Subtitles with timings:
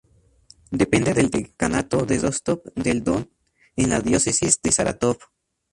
[0.71, 3.29] Depende del decanato de Rostov del Don
[3.75, 5.19] en la Diócesis de Saratov.